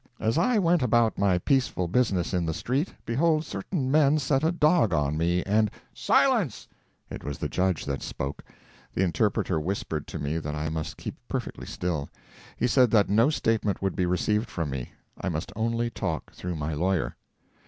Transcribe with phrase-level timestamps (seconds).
[0.19, 4.51] As I went about my peaceful business in the street, behold certain men set a
[4.51, 6.67] dog on me, and "Silence!"
[7.11, 8.43] It was the judge that spoke.
[8.95, 12.09] The interpreter whispered to me that I must keep perfectly still.
[12.57, 16.55] He said that no statement would be received from me I must only talk through
[16.55, 17.15] my lawyer.